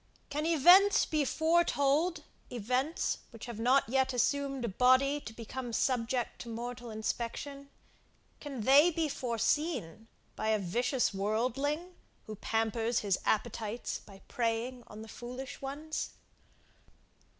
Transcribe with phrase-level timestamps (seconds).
[0.31, 6.41] Can events be foretold, events which have not yet assumed a body to become subject
[6.41, 7.69] to mortal inspection,
[8.39, 11.93] can they be foreseen by a vicious worldling,
[12.25, 16.09] who pampers his appetites by preying on the foolish ones?